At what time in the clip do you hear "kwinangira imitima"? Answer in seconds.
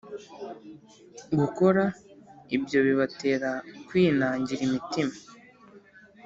3.87-5.15